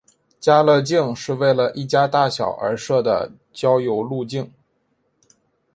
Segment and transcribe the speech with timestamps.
[0.39, 4.51] 家乐径是为了一家大小而设的郊游路径。